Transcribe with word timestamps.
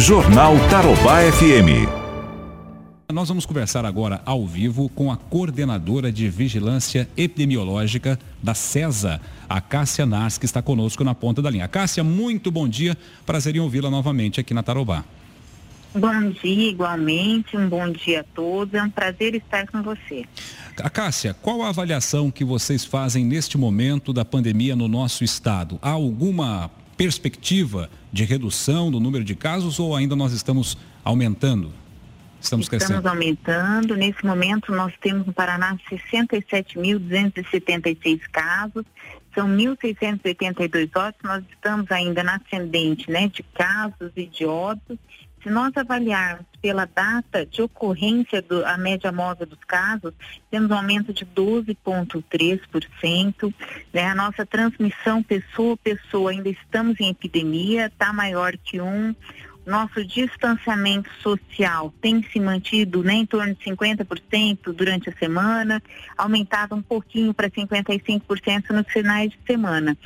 Jornal 0.00 0.54
Tarobá 0.70 1.20
FM. 1.30 1.86
Nós 3.12 3.28
vamos 3.28 3.44
conversar 3.44 3.84
agora 3.84 4.22
ao 4.24 4.46
vivo 4.46 4.88
com 4.88 5.12
a 5.12 5.16
coordenadora 5.16 6.10
de 6.10 6.26
vigilância 6.30 7.06
epidemiológica 7.18 8.18
da 8.42 8.54
CESA, 8.54 9.20
a 9.46 9.60
Cássia 9.60 10.06
Nars, 10.06 10.38
que 10.38 10.46
está 10.46 10.62
conosco 10.62 11.04
na 11.04 11.14
ponta 11.14 11.42
da 11.42 11.50
linha. 11.50 11.68
Cássia, 11.68 12.02
muito 12.02 12.50
bom 12.50 12.66
dia. 12.66 12.96
Prazer 13.26 13.54
em 13.54 13.60
ouvi-la 13.60 13.90
novamente 13.90 14.40
aqui 14.40 14.54
na 14.54 14.62
Tarobá. 14.62 15.04
Bom 15.94 16.30
dia, 16.30 16.70
igualmente. 16.70 17.54
Um 17.54 17.68
bom 17.68 17.92
dia 17.92 18.20
a 18.20 18.24
todos. 18.34 18.72
É 18.72 18.82
um 18.82 18.88
prazer 18.88 19.34
estar 19.34 19.66
com 19.66 19.82
você. 19.82 20.24
A 20.78 20.88
Cássia, 20.88 21.34
qual 21.34 21.62
a 21.62 21.68
avaliação 21.68 22.30
que 22.30 22.42
vocês 22.42 22.86
fazem 22.86 23.22
neste 23.22 23.58
momento 23.58 24.14
da 24.14 24.24
pandemia 24.24 24.74
no 24.74 24.88
nosso 24.88 25.24
estado? 25.24 25.78
Há 25.82 25.90
alguma 25.90 26.70
perspectiva 27.00 27.88
de 28.12 28.24
redução 28.24 28.90
do 28.90 29.00
número 29.00 29.24
de 29.24 29.34
casos 29.34 29.80
ou 29.80 29.96
ainda 29.96 30.14
nós 30.14 30.34
estamos 30.34 30.76
aumentando? 31.02 31.72
Estamos, 32.40 32.72
estamos 32.72 33.04
aumentando. 33.04 33.96
Nesse 33.96 34.24
momento, 34.24 34.72
nós 34.72 34.94
temos 35.00 35.26
no 35.26 35.32
Paraná 35.32 35.76
67.276 35.90 38.20
casos, 38.32 38.84
são 39.34 39.48
1.682 39.48 40.90
óbitos. 40.96 41.22
Nós 41.22 41.42
estamos 41.50 41.90
ainda 41.90 42.22
na 42.22 42.36
ascendente 42.36 43.10
né, 43.10 43.28
de 43.28 43.42
casos 43.42 44.12
e 44.16 44.24
de 44.26 44.46
óbitos. 44.46 44.96
Se 45.42 45.48
nós 45.48 45.74
avaliarmos 45.74 46.44
pela 46.60 46.84
data 46.84 47.46
de 47.46 47.62
ocorrência 47.62 48.42
do, 48.42 48.62
a 48.66 48.76
média 48.76 49.10
móvel 49.10 49.46
dos 49.46 49.64
casos, 49.66 50.12
temos 50.50 50.70
um 50.70 50.74
aumento 50.74 51.14
de 51.14 51.24
12,3%. 51.24 53.54
Né? 53.92 54.04
A 54.04 54.14
nossa 54.14 54.44
transmissão 54.44 55.22
pessoa 55.22 55.72
a 55.74 55.78
pessoa 55.78 56.32
ainda 56.32 56.50
estamos 56.50 57.00
em 57.00 57.08
epidemia, 57.08 57.86
está 57.86 58.12
maior 58.12 58.54
que 58.58 58.78
um 58.80 59.14
nosso 59.66 60.04
distanciamento 60.04 61.10
social 61.22 61.92
tem 62.00 62.22
se 62.32 62.40
mantido 62.40 63.02
né, 63.02 63.14
em 63.14 63.26
torno 63.26 63.54
de 63.54 63.64
50% 63.64 64.72
durante 64.72 65.10
a 65.10 65.12
semana, 65.12 65.82
aumentado 66.16 66.74
um 66.74 66.82
pouquinho 66.82 67.34
para 67.34 67.50
55% 67.50 68.70
nos 68.70 68.86
finais 68.92 69.30
de 69.30 69.38
semana. 69.46 69.96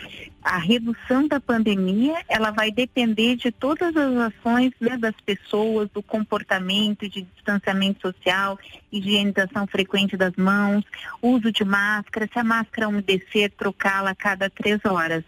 A 0.42 0.58
redução 0.58 1.26
da 1.26 1.40
pandemia, 1.40 2.16
ela 2.28 2.50
vai 2.50 2.70
depender 2.70 3.36
de 3.36 3.50
todas 3.50 3.96
as 3.96 4.34
ações 4.34 4.72
né, 4.78 4.98
das 4.98 5.14
pessoas, 5.24 5.88
do 5.90 6.02
comportamento 6.02 7.08
de 7.08 7.22
distanciamento 7.22 8.02
social, 8.02 8.58
higienização 8.92 9.66
frequente 9.66 10.16
das 10.16 10.34
mãos, 10.36 10.84
uso 11.22 11.50
de 11.50 11.64
máscara, 11.64 12.28
se 12.30 12.38
a 12.38 12.44
máscara 12.44 12.88
umedecer, 12.88 13.50
trocá-la 13.56 14.10
a 14.10 14.14
cada 14.14 14.50
três 14.50 14.80
horas. 14.84 15.24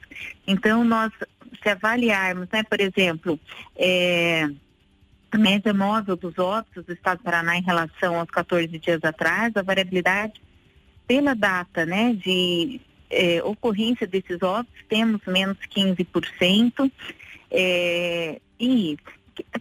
Então, 0.46 0.84
nós 0.84 1.10
se 1.62 1.68
avaliarmos, 1.68 2.48
né, 2.52 2.62
por 2.62 2.80
exemplo, 2.80 3.38
é, 3.76 4.48
a 5.30 5.38
média 5.38 5.74
móvel 5.74 6.16
dos 6.16 6.38
óbitos 6.38 6.84
do 6.84 6.92
Estado 6.92 7.18
do 7.18 7.24
Paraná 7.24 7.56
em 7.56 7.62
relação 7.62 8.18
aos 8.18 8.30
14 8.30 8.78
dias 8.78 9.02
atrás, 9.04 9.52
a 9.56 9.62
variabilidade 9.62 10.40
pela 11.06 11.34
data 11.34 11.86
né, 11.86 12.14
de 12.14 12.80
é, 13.10 13.42
ocorrência 13.42 14.06
desses 14.06 14.42
óbitos, 14.42 14.82
temos 14.88 15.20
menos 15.26 15.58
15%. 15.74 16.90
É, 17.50 18.40
e 18.58 18.96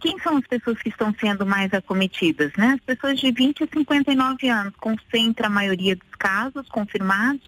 quem 0.00 0.18
são 0.20 0.36
as 0.36 0.46
pessoas 0.46 0.78
que 0.80 0.88
estão 0.88 1.14
sendo 1.20 1.46
mais 1.46 1.72
acometidas? 1.72 2.52
Né? 2.56 2.74
As 2.78 2.80
pessoas 2.80 3.20
de 3.20 3.30
20 3.30 3.64
a 3.64 3.68
59 3.72 4.48
anos, 4.48 4.74
concentra 4.76 5.46
a 5.46 5.50
maioria 5.50 5.94
dos 5.94 6.14
casos 6.18 6.68
confirmados, 6.68 7.42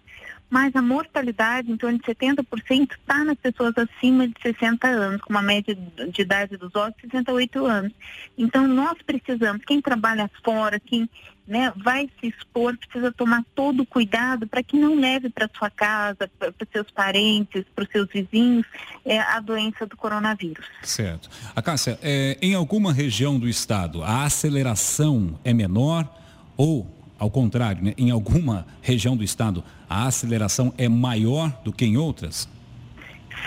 mas 0.49 0.75
a 0.75 0.81
mortalidade, 0.81 1.71
em 1.71 1.77
torno 1.77 1.99
de 1.99 2.03
70%, 2.03 2.91
está 2.91 3.23
nas 3.23 3.37
pessoas 3.37 3.73
acima 3.77 4.27
de 4.27 4.33
60 4.41 4.87
anos, 4.87 5.21
com 5.21 5.29
uma 5.31 5.41
média 5.41 5.75
de 5.75 6.21
idade 6.21 6.57
dos 6.57 6.73
ossos 6.73 6.95
de 6.95 7.11
68 7.11 7.65
anos. 7.65 7.91
Então, 8.37 8.67
nós 8.67 8.97
precisamos, 9.05 9.63
quem 9.65 9.81
trabalha 9.81 10.29
fora, 10.43 10.79
quem 10.79 11.07
né, 11.49 11.73
vai 11.75 12.07
se 12.19 12.27
expor, 12.27 12.77
precisa 12.77 13.11
tomar 13.11 13.43
todo 13.55 13.81
o 13.81 13.85
cuidado 13.85 14.47
para 14.47 14.61
que 14.61 14.77
não 14.77 14.99
leve 14.99 15.29
para 15.29 15.49
sua 15.57 15.69
casa, 15.69 16.29
para 16.37 16.53
seus 16.71 16.91
parentes, 16.91 17.65
para 17.75 17.83
os 17.83 17.89
seus 17.89 18.07
vizinhos, 18.07 18.65
é, 19.03 19.19
a 19.19 19.39
doença 19.39 19.87
do 19.87 19.97
coronavírus. 19.97 20.65
Certo. 20.83 21.27
A 21.55 21.61
Cássia, 21.61 21.97
é, 22.03 22.37
em 22.39 22.53
alguma 22.53 22.93
região 22.93 23.39
do 23.39 23.47
estado, 23.47 24.03
a 24.03 24.25
aceleração 24.25 25.39
é 25.43 25.51
menor 25.51 26.07
ou 26.55 26.98
ao 27.19 27.29
contrário, 27.29 27.83
né, 27.83 27.93
em 27.97 28.09
alguma 28.09 28.65
região 28.81 29.15
do 29.15 29.23
estado, 29.23 29.63
a 29.89 30.07
aceleração 30.07 30.73
é 30.77 30.87
maior 30.87 31.51
do 31.63 31.73
que 31.73 31.85
em 31.85 31.97
outras? 31.97 32.47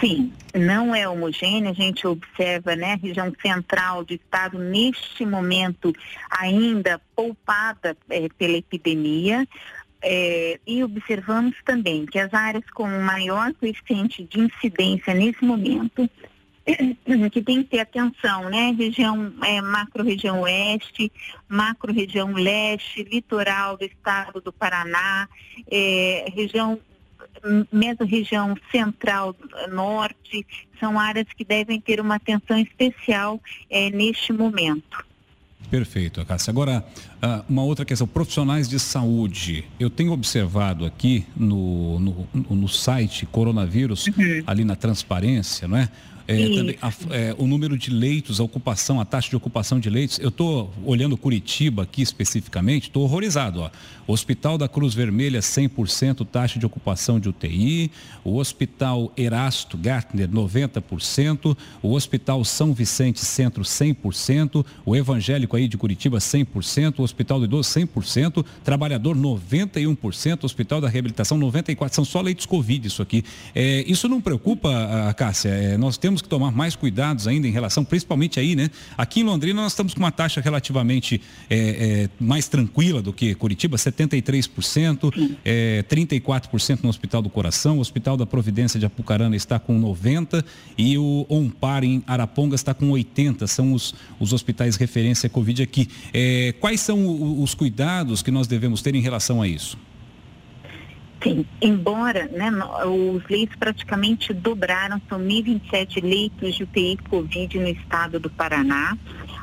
Sim, 0.00 0.32
não 0.54 0.94
é 0.94 1.08
homogênea. 1.08 1.70
A 1.70 1.74
gente 1.74 2.06
observa, 2.06 2.76
né, 2.76 2.92
a 2.92 2.96
região 2.96 3.32
central 3.40 4.04
do 4.04 4.14
estado 4.14 4.58
neste 4.58 5.24
momento 5.24 5.92
ainda 6.30 7.00
poupada 7.14 7.96
é, 8.08 8.28
pela 8.38 8.56
epidemia. 8.56 9.46
É, 10.04 10.58
e 10.66 10.82
observamos 10.82 11.54
também 11.64 12.04
que 12.06 12.18
as 12.18 12.34
áreas 12.34 12.64
com 12.74 12.88
maior 12.88 13.54
coeficiente 13.54 14.24
de 14.24 14.40
incidência 14.40 15.14
nesse 15.14 15.44
momento 15.44 16.10
que 17.32 17.42
tem 17.42 17.62
que 17.62 17.70
ter 17.70 17.80
atenção, 17.80 18.48
né? 18.48 18.74
Região, 18.78 19.32
é, 19.42 19.60
macro-região 19.60 20.40
oeste, 20.40 21.10
macro-região 21.48 22.32
leste, 22.32 23.02
litoral 23.04 23.76
do 23.76 23.84
estado 23.84 24.40
do 24.40 24.52
Paraná, 24.52 25.28
é, 25.70 26.30
região 26.34 26.78
meso-região 27.72 28.56
central 28.70 29.34
norte, 29.70 30.46
são 30.78 30.98
áreas 30.98 31.26
que 31.36 31.44
devem 31.44 31.80
ter 31.80 32.00
uma 32.00 32.16
atenção 32.16 32.58
especial 32.58 33.40
é, 33.68 33.90
neste 33.90 34.32
momento. 34.32 35.04
Perfeito, 35.70 36.24
Cássia. 36.26 36.50
Agora, 36.50 36.84
ah, 37.20 37.44
uma 37.48 37.64
outra 37.64 37.84
questão, 37.84 38.06
profissionais 38.06 38.68
de 38.68 38.78
saúde. 38.78 39.64
Eu 39.80 39.88
tenho 39.88 40.12
observado 40.12 40.84
aqui 40.84 41.24
no, 41.34 41.98
no, 41.98 42.28
no 42.50 42.68
site 42.68 43.24
Coronavírus, 43.24 44.06
uhum. 44.06 44.42
ali 44.46 44.64
na 44.64 44.76
transparência, 44.76 45.66
não 45.66 45.78
é? 45.78 45.88
É, 46.32 46.56
também, 46.56 46.78
a, 46.80 46.92
é, 47.10 47.34
o 47.38 47.46
número 47.46 47.76
de 47.76 47.90
leitos, 47.90 48.40
a 48.40 48.44
ocupação, 48.44 49.00
a 49.00 49.04
taxa 49.04 49.28
de 49.28 49.36
ocupação 49.36 49.78
de 49.78 49.90
leitos. 49.90 50.18
Eu 50.18 50.28
estou 50.28 50.72
olhando 50.84 51.16
Curitiba 51.16 51.82
aqui 51.82 52.02
especificamente, 52.02 52.84
estou 52.84 53.04
horrorizado. 53.04 53.60
Ó. 53.60 53.70
Hospital 54.06 54.58
da 54.58 54.68
Cruz 54.68 54.94
Vermelha, 54.94 55.40
100% 55.40 56.26
taxa 56.26 56.58
de 56.58 56.66
ocupação 56.66 57.20
de 57.20 57.28
UTI. 57.28 57.90
O 58.24 58.36
Hospital 58.36 59.12
Erasto 59.16 59.76
Gartner, 59.76 60.28
90%. 60.28 61.56
O 61.82 61.92
Hospital 61.94 62.44
São 62.44 62.72
Vicente 62.72 63.20
Centro, 63.20 63.62
100%. 63.62 64.64
O 64.84 64.96
Evangélico 64.96 65.56
aí 65.56 65.68
de 65.68 65.76
Curitiba, 65.76 66.18
100%. 66.18 66.98
O 66.98 67.02
Hospital 67.02 67.38
do 67.38 67.44
Idoso, 67.44 67.70
100%. 67.70 68.44
Trabalhador, 68.64 69.16
91%. 69.16 70.44
Hospital 70.44 70.80
da 70.80 70.88
Reabilitação, 70.88 71.38
94%. 71.38 71.92
São 71.92 72.04
só 72.04 72.20
leitos 72.20 72.46
Covid 72.46 72.86
isso 72.86 73.02
aqui. 73.02 73.24
É, 73.54 73.84
isso 73.86 74.08
não 74.08 74.20
preocupa, 74.20 75.14
Cássia? 75.16 75.50
É, 75.50 75.76
nós 75.76 75.96
temos 75.96 76.21
que 76.22 76.28
tomar 76.28 76.50
mais 76.50 76.74
cuidados 76.76 77.26
ainda 77.26 77.46
em 77.46 77.50
relação, 77.50 77.84
principalmente 77.84 78.38
aí, 78.40 78.56
né? 78.56 78.70
Aqui 78.96 79.20
em 79.20 79.24
Londrina 79.24 79.60
nós 79.60 79.72
estamos 79.72 79.94
com 79.94 80.00
uma 80.00 80.12
taxa 80.12 80.40
relativamente 80.40 81.20
é, 81.50 81.58
é, 81.58 82.10
mais 82.18 82.48
tranquila 82.48 83.02
do 83.02 83.12
que 83.12 83.34
Curitiba, 83.34 83.76
73%, 83.76 85.12
é, 85.44 85.84
34% 85.88 86.80
no 86.82 86.88
Hospital 86.88 87.22
do 87.22 87.28
Coração, 87.28 87.78
o 87.78 87.80
Hospital 87.80 88.16
da 88.16 88.24
Providência 88.24 88.78
de 88.78 88.86
Apucarana 88.86 89.36
está 89.36 89.58
com 89.58 89.80
90% 89.80 90.44
e 90.78 90.96
o 90.96 91.26
Ompar 91.28 91.84
em 91.84 92.02
Araponga 92.06 92.54
está 92.54 92.72
com 92.72 92.90
80%, 92.90 93.46
são 93.46 93.72
os, 93.72 93.94
os 94.18 94.32
hospitais 94.32 94.76
referência 94.76 95.28
Covid 95.28 95.62
aqui. 95.62 95.88
É, 96.12 96.54
quais 96.60 96.80
são 96.80 97.42
os 97.42 97.54
cuidados 97.54 98.22
que 98.22 98.30
nós 98.30 98.46
devemos 98.46 98.82
ter 98.82 98.94
em 98.94 99.00
relação 99.00 99.42
a 99.42 99.48
isso? 99.48 99.76
Sim, 101.22 101.46
embora 101.60 102.28
né, 102.32 102.50
os 102.84 103.22
leitos 103.28 103.56
praticamente 103.56 104.32
dobraram, 104.32 105.00
são 105.08 105.20
1.027 105.20 106.02
leitos 106.02 106.56
de 106.56 106.64
UTI 106.64 106.98
Covid 107.08 107.58
no 107.58 107.68
estado 107.68 108.18
do 108.18 108.28
Paraná. 108.28 108.96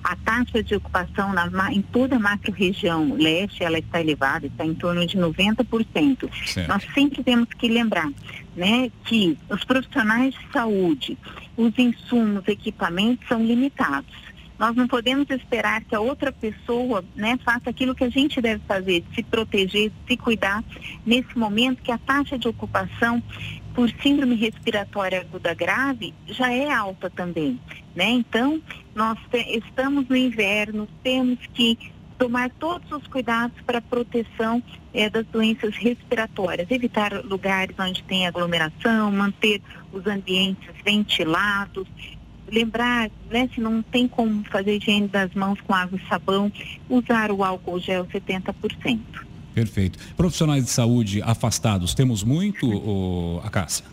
A 0.03 0.15
taxa 0.15 0.63
de 0.63 0.75
ocupação 0.75 1.33
na, 1.33 1.71
em 1.71 1.81
toda 1.81 2.15
a 2.15 2.19
macro-região 2.19 3.15
leste, 3.15 3.63
ela 3.63 3.79
está 3.79 3.99
elevada, 4.01 4.47
está 4.47 4.65
em 4.65 4.73
torno 4.73 5.05
de 5.05 5.17
90%. 5.17 6.29
Certo. 6.45 6.67
Nós 6.67 6.83
sempre 6.93 7.23
temos 7.23 7.47
que 7.49 7.67
lembrar 7.67 8.09
né, 8.55 8.91
que 9.05 9.37
os 9.49 9.63
profissionais 9.63 10.33
de 10.33 10.51
saúde, 10.51 11.17
os 11.55 11.77
insumos, 11.77 12.47
equipamentos 12.47 13.27
são 13.27 13.43
limitados. 13.45 14.28
Nós 14.59 14.75
não 14.75 14.87
podemos 14.87 15.29
esperar 15.29 15.81
que 15.85 15.95
a 15.95 16.01
outra 16.01 16.33
pessoa 16.33 17.03
né, 17.15 17.39
faça 17.45 17.69
aquilo 17.69 17.95
que 17.95 18.03
a 18.03 18.09
gente 18.09 18.41
deve 18.41 18.61
fazer, 18.67 19.05
se 19.15 19.23
proteger, 19.23 19.89
se 20.05 20.17
cuidar, 20.17 20.61
nesse 21.05 21.37
momento 21.37 21.81
que 21.81 21.91
a 21.93 21.97
taxa 21.97 22.37
de 22.37 22.49
ocupação 22.49 23.23
por 23.73 23.89
síndrome 24.01 24.35
respiratória 24.35 25.21
aguda 25.21 25.53
grave 25.53 26.13
já 26.27 26.51
é 26.51 26.69
alta 26.69 27.09
também, 27.09 27.57
né? 27.95 28.09
Então, 28.09 28.61
nós 28.93 29.17
estamos 29.31 30.09
no 30.09 30.17
inverno, 30.17 30.85
temos 31.01 31.39
que 31.53 31.77
tomar 32.17 32.49
todos 32.59 32.91
os 32.91 33.07
cuidados 33.07 33.57
para 33.65 33.77
a 33.77 33.81
proteção 33.81 34.61
é, 34.93 35.09
das 35.09 35.25
doenças 35.27 35.73
respiratórias, 35.77 36.69
evitar 36.69 37.23
lugares 37.23 37.73
onde 37.79 38.03
tem 38.03 38.27
aglomeração, 38.27 39.09
manter 39.09 39.61
os 39.93 40.05
ambientes 40.05 40.69
ventilados, 40.83 41.87
lembrar, 42.51 43.09
né, 43.29 43.49
se 43.53 43.61
não 43.61 43.81
tem 43.81 44.07
como 44.07 44.43
fazer 44.45 44.77
higiene 44.77 45.07
das 45.07 45.33
mãos 45.33 45.59
com 45.61 45.73
água 45.73 45.99
e 46.01 46.09
sabão, 46.09 46.51
usar 46.89 47.31
o 47.31 47.43
álcool 47.43 47.79
gel 47.79 48.05
70%. 48.05 48.99
Perfeito. 49.53 49.99
Profissionais 50.15 50.63
de 50.63 50.69
saúde 50.69 51.21
afastados, 51.21 51.93
temos 51.93 52.23
muito, 52.23 53.41
a 53.43 53.49
Cássia? 53.49 53.85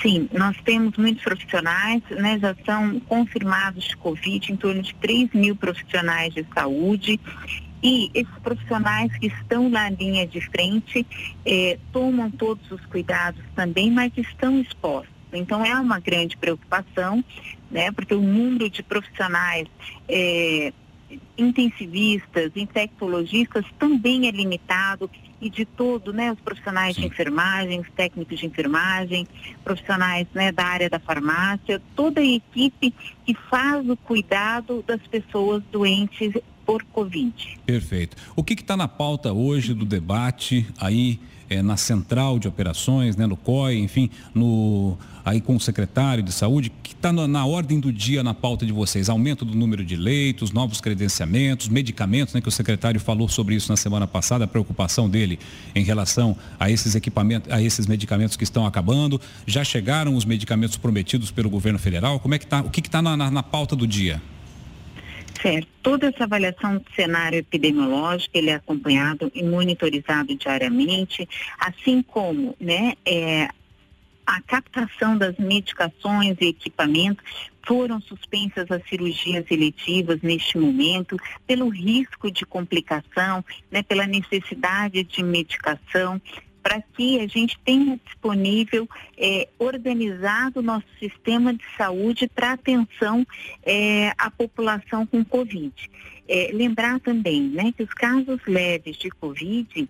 Sim, 0.00 0.28
nós 0.32 0.56
temos 0.64 0.96
muitos 0.96 1.24
profissionais, 1.24 2.02
né, 2.10 2.38
já 2.38 2.54
são 2.64 3.00
confirmados 3.00 3.84
de 3.84 3.96
Covid, 3.96 4.52
em 4.52 4.56
torno 4.56 4.80
de 4.80 4.94
3 4.94 5.32
mil 5.34 5.56
profissionais 5.56 6.32
de 6.32 6.46
saúde. 6.54 7.20
E 7.82 8.10
esses 8.12 8.34
profissionais 8.42 9.16
que 9.18 9.26
estão 9.26 9.68
na 9.68 9.90
linha 9.90 10.26
de 10.26 10.40
frente 10.40 11.06
eh, 11.46 11.78
tomam 11.92 12.28
todos 12.30 12.68
os 12.72 12.84
cuidados 12.86 13.40
também, 13.54 13.90
mas 13.90 14.12
estão 14.16 14.60
expostos. 14.60 15.17
Então 15.32 15.64
é 15.64 15.74
uma 15.74 16.00
grande 16.00 16.36
preocupação, 16.36 17.24
né? 17.70 17.90
Porque 17.92 18.14
o 18.14 18.20
número 18.20 18.70
de 18.70 18.82
profissionais 18.82 19.68
eh, 20.08 20.72
intensivistas, 21.36 22.50
infectologistas 22.54 23.64
também 23.78 24.26
é 24.26 24.30
limitado 24.30 25.10
e 25.40 25.48
de 25.48 25.64
todo, 25.64 26.12
né, 26.12 26.32
os 26.32 26.40
profissionais 26.40 26.96
Sim. 26.96 27.02
de 27.02 27.06
enfermagem, 27.06 27.80
os 27.80 27.88
técnicos 27.90 28.38
de 28.38 28.46
enfermagem, 28.46 29.26
profissionais, 29.62 30.26
né, 30.34 30.50
da 30.50 30.64
área 30.64 30.90
da 30.90 30.98
farmácia, 30.98 31.80
toda 31.94 32.20
a 32.20 32.24
equipe 32.24 32.92
que 33.24 33.34
faz 33.48 33.88
o 33.88 33.96
cuidado 33.96 34.84
das 34.86 35.00
pessoas 35.06 35.62
doentes 35.70 36.34
por 36.66 36.82
Covid. 36.84 37.58
Perfeito. 37.64 38.16
O 38.34 38.42
que 38.42 38.54
está 38.54 38.76
na 38.76 38.88
pauta 38.88 39.32
hoje 39.32 39.72
do 39.72 39.84
debate 39.84 40.66
aí 40.78 41.20
é, 41.48 41.62
na 41.62 41.76
central 41.76 42.38
de 42.38 42.48
operações, 42.48 43.16
né, 43.16 43.26
no 43.26 43.36
COI, 43.36 43.78
enfim, 43.78 44.10
no, 44.34 44.96
aí 45.24 45.40
com 45.40 45.56
o 45.56 45.60
secretário 45.60 46.22
de 46.22 46.32
saúde, 46.32 46.70
que 46.82 46.92
está 46.92 47.12
na, 47.12 47.26
na, 47.26 47.46
ordem 47.46 47.80
do 47.80 47.92
dia 47.92 48.22
na 48.22 48.34
pauta 48.34 48.66
de 48.66 48.72
vocês? 48.72 49.08
Aumento 49.08 49.44
do 49.44 49.54
número 49.54 49.84
de 49.84 49.96
leitos, 49.96 50.50
novos 50.50 50.80
credenciamentos, 50.80 51.68
medicamentos, 51.68 52.34
né, 52.34 52.40
que 52.40 52.48
o 52.48 52.52
secretário 52.52 53.00
falou 53.00 53.28
sobre 53.28 53.54
isso 53.54 53.70
na 53.70 53.76
semana 53.76 54.06
passada, 54.06 54.44
a 54.44 54.48
preocupação 54.48 55.08
dele 55.08 55.38
em 55.74 55.84
relação 55.84 56.36
a 56.58 56.70
esses 56.70 56.94
equipamentos, 56.94 57.50
a 57.52 57.62
esses 57.62 57.86
medicamentos 57.86 58.36
que 58.36 58.44
estão 58.44 58.66
acabando. 58.66 59.20
Já 59.46 59.64
chegaram 59.64 60.14
os 60.14 60.24
medicamentos 60.24 60.76
prometidos 60.76 61.30
pelo 61.30 61.50
governo 61.50 61.78
federal? 61.78 62.20
Como 62.20 62.34
é 62.34 62.38
que 62.38 62.46
tá? 62.46 62.60
O 62.60 62.70
que 62.70 62.80
está 62.80 63.02
na, 63.02 63.16
na, 63.16 63.30
na 63.30 63.42
pauta 63.42 63.74
do 63.74 63.86
dia? 63.86 64.20
Certo. 65.40 65.68
Toda 65.82 66.08
essa 66.08 66.24
avaliação 66.24 66.78
do 66.78 66.84
cenário 66.94 67.38
epidemiológico, 67.38 68.36
ele 68.36 68.50
é 68.50 68.54
acompanhado 68.54 69.30
e 69.34 69.42
monitorizado 69.42 70.34
diariamente, 70.34 71.28
assim 71.58 72.02
como, 72.02 72.56
né, 72.60 72.94
é, 73.04 73.48
a 74.26 74.42
captação 74.42 75.16
das 75.16 75.36
medicações 75.38 76.36
e 76.40 76.48
equipamentos 76.48 77.24
foram 77.66 78.00
suspensas 78.00 78.70
as 78.70 78.82
cirurgias 78.88 79.44
eletivas 79.50 80.20
neste 80.22 80.58
momento 80.58 81.16
pelo 81.46 81.68
risco 81.68 82.30
de 82.30 82.44
complicação, 82.44 83.44
né, 83.70 83.82
pela 83.82 84.06
necessidade 84.06 85.04
de 85.04 85.22
medicação 85.22 86.20
para 86.68 86.82
que 86.82 87.18
a 87.18 87.26
gente 87.26 87.58
tenha 87.64 87.98
disponível, 88.04 88.86
é, 89.16 89.48
organizado 89.58 90.60
o 90.60 90.62
nosso 90.62 90.84
sistema 91.00 91.54
de 91.54 91.64
saúde 91.78 92.28
para 92.28 92.52
atenção 92.52 93.26
é, 93.62 94.12
à 94.18 94.30
população 94.30 95.06
com 95.06 95.24
Covid. 95.24 95.72
É, 96.28 96.50
lembrar 96.52 97.00
também 97.00 97.40
né, 97.40 97.72
que 97.74 97.82
os 97.82 97.94
casos 97.94 98.38
leves 98.46 98.98
de 98.98 99.08
Covid, 99.08 99.88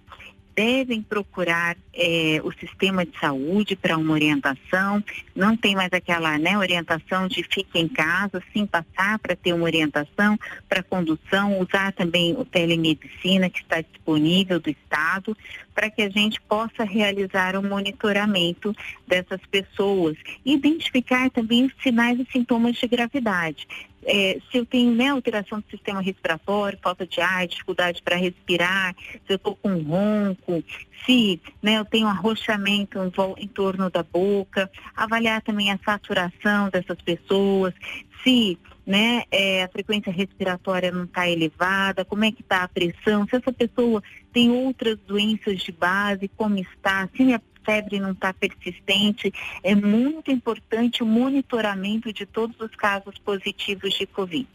devem 0.59 1.01
procurar 1.01 1.77
é, 1.95 2.41
o 2.43 2.51
sistema 2.51 3.07
de 3.07 3.17
saúde 3.21 3.77
para 3.77 3.97
uma 3.97 4.13
orientação. 4.13 5.01
Não 5.33 5.57
tem 5.57 5.77
mais 5.77 5.93
aquela 5.93 6.37
né, 6.37 6.59
orientação 6.59 7.29
de 7.29 7.45
fique 7.45 7.79
em 7.79 7.87
casa, 7.87 8.43
sim 8.53 8.67
passar 8.67 9.21
para 9.21 9.37
ter 9.37 9.53
uma 9.53 9.63
orientação 9.63 10.37
para 10.69 10.83
condução, 10.83 11.61
usar 11.61 11.93
também 11.93 12.35
o 12.37 12.45
telemedicina 12.45 13.49
que 13.49 13.61
está 13.61 13.81
disponível 13.81 14.59
do 14.59 14.69
Estado, 14.69 15.37
para 15.79 15.91
que 15.91 16.03
a 16.03 16.11
gente 16.11 16.41
possa 16.41 16.83
realizar 16.83 17.55
o 17.55 17.61
um 17.61 17.69
monitoramento 17.69 18.75
dessas 19.07 19.41
pessoas. 19.49 20.17
Identificar 20.45 21.31
também 21.31 21.67
os 21.67 21.73
sinais 21.81 22.19
e 22.19 22.27
sintomas 22.33 22.75
de 22.75 22.89
gravidade 22.89 23.65
é, 24.05 24.39
se 24.51 24.59
eu 24.59 24.65
tenho 24.65 24.93
né, 24.93 25.09
alteração 25.09 25.61
do 25.61 25.71
sistema 25.71 26.01
respiratório, 26.01 26.79
falta 26.83 27.07
de 27.07 27.21
ar, 27.21 27.47
dificuldade 27.47 28.03
para 28.03 28.17
respirar, 28.17 28.95
se 29.27 29.33
eu 29.33 29.37
estou 29.37 29.55
com 29.57 29.77
ronco, 29.83 30.65
se 31.05 31.41
né, 31.63 31.79
eu 31.79 31.85
tenho 31.85 32.07
arroxamento 32.07 32.99
em, 32.99 33.45
em 33.45 33.49
torno 33.49 33.91
da 33.91 34.03
boca, 34.03 34.71
avaliar 34.97 35.43
também 35.43 35.71
a 35.71 35.79
saturação 35.85 36.71
dessas 36.71 37.01
pessoas, 37.03 37.75
se 38.23 38.59
né, 38.87 39.23
é, 39.31 39.65
a 39.65 39.69
frequência 39.69 40.11
respiratória 40.11 40.91
não 40.91 41.05
está 41.05 41.29
elevada, 41.29 42.05
como 42.05 42.25
é 42.25 42.33
que 42.33 42.41
está 42.41 42.63
a 42.63 42.69
pressão, 42.69 43.27
se 43.29 43.37
essa 43.37 43.53
pessoa 43.53 44.03
tem 44.33 44.51
outras 44.51 44.99
doenças 45.07 45.61
de 45.61 45.73
base, 45.73 46.31
como 46.37 46.59
está, 46.59 47.09
se 47.15 47.35
a 47.35 47.41
febre 47.65 48.01
não 48.01 48.13
está 48.13 48.33
persistente, 48.33 49.31
é 49.63 49.75
muito 49.75 50.31
importante 50.31 51.03
o 51.03 51.07
monitoramento 51.07 52.11
de 52.15 52.25
todos 52.25 52.59
os 52.61 52.75
casos 52.75 53.19
positivos 53.19 53.93
de 53.93 54.07
Covid. 54.07 54.49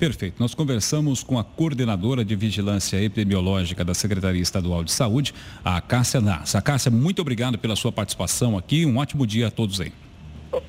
Perfeito. 0.00 0.36
Nós 0.40 0.52
conversamos 0.52 1.22
com 1.22 1.38
a 1.38 1.44
coordenadora 1.44 2.24
de 2.24 2.34
vigilância 2.34 3.00
epidemiológica 3.00 3.84
da 3.84 3.94
Secretaria 3.94 4.42
Estadual 4.42 4.84
de 4.84 4.92
Saúde, 4.92 5.32
a 5.64 5.80
Cássia 5.80 6.20
Nassa. 6.20 6.60
Cássia, 6.60 6.90
muito 6.90 7.22
obrigado 7.22 7.56
pela 7.56 7.76
sua 7.76 7.92
participação 7.92 8.58
aqui. 8.58 8.84
Um 8.84 8.98
ótimo 8.98 9.26
dia 9.26 9.46
a 9.46 9.50
todos 9.50 9.80
aí. 9.80 9.92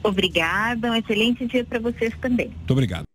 Obrigada, 0.04 0.92
um 0.92 0.96
excelente 0.96 1.46
dia 1.46 1.64
para 1.64 1.80
vocês 1.80 2.14
também. 2.20 2.48
Muito 2.48 2.72
obrigado. 2.72 3.06